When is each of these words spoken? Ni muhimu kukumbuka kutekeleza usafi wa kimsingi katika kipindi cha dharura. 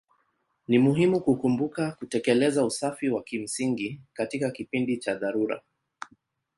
Ni 0.67 0.79
muhimu 0.79 1.21
kukumbuka 1.21 1.91
kutekeleza 1.91 2.65
usafi 2.65 3.09
wa 3.09 3.23
kimsingi 3.23 4.01
katika 4.13 4.51
kipindi 4.51 4.97
cha 4.97 5.15
dharura. 5.15 5.61